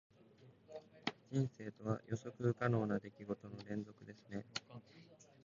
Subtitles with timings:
[1.29, 4.43] 人生とは、予測不可能な出来事の連続ですね。